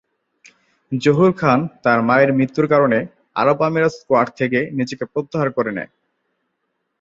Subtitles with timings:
[0.91, 2.99] জহুর খান তার মায়ের মৃত্যুর কারণে
[3.35, 5.91] আরব আমিরাত স্কোয়াড থেকে নিজেকে প্রত্যাহার করে নেয়।